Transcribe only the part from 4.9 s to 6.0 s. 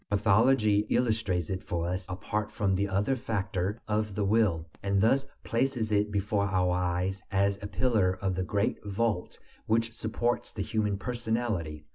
thus places